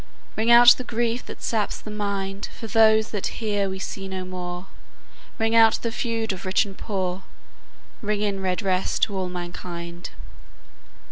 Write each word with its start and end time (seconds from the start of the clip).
Ring 0.35 0.49
out 0.49 0.69
the 0.79 0.83
grief 0.83 1.27
that 1.27 1.43
saps 1.43 1.79
the 1.79 1.91
mind, 1.91 2.49
For 2.59 2.65
those 2.65 3.11
that 3.11 3.27
here 3.37 3.69
we 3.69 3.77
see 3.77 4.07
no 4.07 4.25
more, 4.25 4.65
Ring 5.37 5.53
out 5.53 5.75
the 5.83 5.91
feud 5.91 6.33
of 6.33 6.43
rich 6.43 6.65
and 6.65 6.75
poor, 6.75 7.21
Ring 8.01 8.21
in 8.21 8.39
redress 8.39 8.97
to 8.97 9.15
all 9.15 9.29
mankind. 9.29 10.09